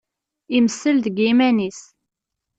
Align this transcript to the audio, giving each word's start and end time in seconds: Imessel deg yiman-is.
Imessel 0.57 0.97
deg 1.05 1.15
yiman-is. 1.21 1.81